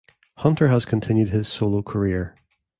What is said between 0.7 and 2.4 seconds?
continued his solo career.